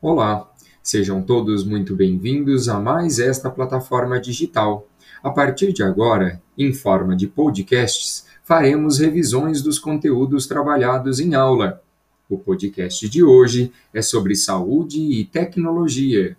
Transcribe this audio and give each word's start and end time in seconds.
Olá, 0.00 0.48
sejam 0.80 1.20
todos 1.20 1.64
muito 1.64 1.96
bem-vindos 1.96 2.68
a 2.68 2.78
mais 2.78 3.18
esta 3.18 3.50
plataforma 3.50 4.20
digital. 4.20 4.86
A 5.20 5.28
partir 5.28 5.72
de 5.72 5.82
agora, 5.82 6.40
em 6.56 6.72
forma 6.72 7.16
de 7.16 7.26
podcasts, 7.26 8.24
faremos 8.44 9.00
revisões 9.00 9.60
dos 9.60 9.76
conteúdos 9.76 10.46
trabalhados 10.46 11.18
em 11.18 11.34
aula. 11.34 11.82
O 12.30 12.38
podcast 12.38 13.08
de 13.08 13.24
hoje 13.24 13.72
é 13.92 14.00
sobre 14.00 14.36
saúde 14.36 15.00
e 15.00 15.24
tecnologia. 15.24 16.36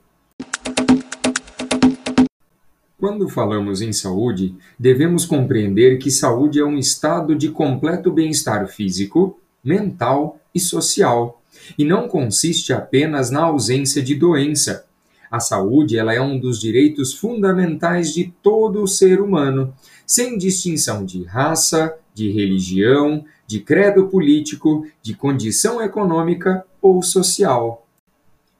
Quando 2.97 3.27
falamos 3.27 3.81
em 3.81 3.91
saúde, 3.91 4.55
devemos 4.79 5.25
compreender 5.25 5.97
que 5.97 6.09
saúde 6.09 6.61
é 6.61 6.63
um 6.63 6.77
estado 6.77 7.35
de 7.35 7.49
completo 7.49 8.09
bem-estar 8.09 8.65
físico, 8.69 9.37
mental 9.61 10.39
e 10.55 10.61
social 10.61 11.38
e 11.77 11.85
não 11.85 12.07
consiste 12.07 12.73
apenas 12.73 13.29
na 13.29 13.41
ausência 13.41 14.01
de 14.01 14.15
doença. 14.15 14.85
A 15.31 15.39
saúde 15.39 15.97
ela 15.97 16.13
é 16.13 16.19
um 16.19 16.39
dos 16.39 16.59
direitos 16.59 17.13
fundamentais 17.13 18.13
de 18.13 18.33
todo 18.41 18.87
ser 18.87 19.21
humano, 19.21 19.73
sem 20.05 20.37
distinção 20.37 21.05
de 21.05 21.23
raça, 21.23 21.93
de 22.13 22.31
religião, 22.31 23.23
de 23.45 23.59
credo 23.59 24.07
político, 24.07 24.85
de 25.01 25.13
condição 25.13 25.81
econômica 25.81 26.65
ou 26.81 27.01
social. 27.01 27.87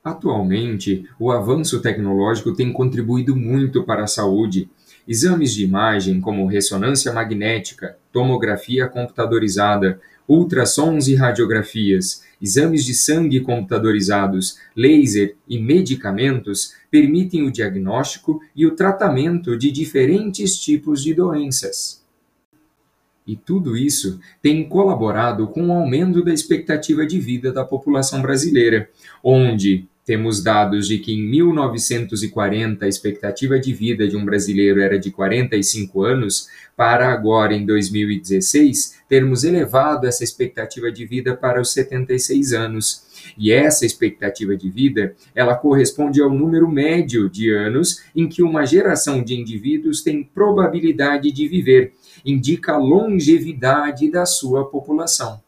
Atualmente, 0.03 1.05
o 1.19 1.31
avanço 1.31 1.81
tecnológico 1.81 2.55
tem 2.55 2.71
contribuído 2.71 3.35
muito 3.35 3.83
para 3.83 4.03
a 4.03 4.07
saúde. 4.07 4.69
Exames 5.07 5.53
de 5.53 5.63
imagem 5.63 6.21
como 6.21 6.47
ressonância 6.47 7.11
magnética, 7.11 7.97
tomografia 8.11 8.87
computadorizada, 8.87 9.99
ultrassons 10.27 11.07
e 11.07 11.15
radiografias, 11.15 12.23
exames 12.41 12.85
de 12.85 12.93
sangue 12.93 13.39
computadorizados, 13.41 14.57
laser 14.75 15.35
e 15.47 15.59
medicamentos 15.59 16.73
permitem 16.91 17.43
o 17.43 17.51
diagnóstico 17.51 18.39
e 18.55 18.65
o 18.65 18.75
tratamento 18.75 19.57
de 19.57 19.71
diferentes 19.71 20.57
tipos 20.57 21.03
de 21.03 21.13
doenças. 21.13 21.99
E 23.25 23.35
tudo 23.35 23.77
isso 23.77 24.19
tem 24.41 24.67
colaborado 24.67 25.47
com 25.47 25.67
o 25.67 25.71
aumento 25.71 26.23
da 26.23 26.33
expectativa 26.33 27.05
de 27.05 27.19
vida 27.19 27.51
da 27.51 27.63
população 27.63 28.21
brasileira, 28.21 28.89
onde 29.23 29.87
temos 30.09 30.41
dados 30.41 30.87
de 30.87 30.97
que 30.97 31.13
em 31.13 31.21
1940 31.21 32.83
a 32.83 32.87
expectativa 32.87 33.59
de 33.59 33.71
vida 33.71 34.07
de 34.07 34.17
um 34.17 34.25
brasileiro 34.25 34.81
era 34.81 34.97
de 34.97 35.11
45 35.11 36.01
anos, 36.01 36.47
para 36.75 37.13
agora, 37.13 37.53
em 37.53 37.63
2016, 37.63 39.03
termos 39.07 39.43
elevado 39.43 40.07
essa 40.07 40.23
expectativa 40.23 40.91
de 40.91 41.05
vida 41.05 41.37
para 41.37 41.61
os 41.61 41.71
76 41.73 42.53
anos. 42.53 43.03
E 43.37 43.51
essa 43.51 43.85
expectativa 43.85 44.57
de 44.57 44.67
vida, 44.67 45.13
ela 45.35 45.53
corresponde 45.53 46.19
ao 46.19 46.31
número 46.31 46.67
médio 46.67 47.29
de 47.29 47.51
anos 47.51 48.01
em 48.15 48.27
que 48.27 48.41
uma 48.41 48.65
geração 48.65 49.23
de 49.23 49.35
indivíduos 49.35 50.01
tem 50.01 50.23
probabilidade 50.23 51.31
de 51.31 51.47
viver, 51.47 51.93
indica 52.25 52.73
a 52.73 52.77
longevidade 52.77 54.09
da 54.09 54.25
sua 54.25 54.65
população. 54.65 55.39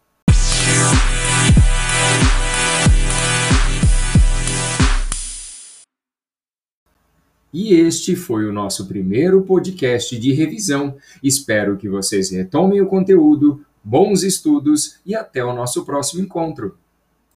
E 7.54 7.74
este 7.74 8.16
foi 8.16 8.46
o 8.46 8.54
nosso 8.54 8.88
primeiro 8.88 9.42
podcast 9.42 10.18
de 10.18 10.34
revisão. 10.34 10.96
Espero 11.22 11.78
que 11.78 11.90
vocês 11.90 12.32
retomem 12.32 12.82
o 12.82 12.88
conteúdo, 12.88 13.66
bons 13.84 14.24
estudos 14.24 15.00
e 15.06 15.14
até 15.14 15.44
o 15.44 15.54
nosso 15.54 15.84
próximo 15.86 16.24
encontro. 16.24 16.78